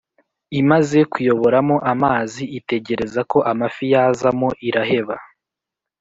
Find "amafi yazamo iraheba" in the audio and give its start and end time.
3.51-5.15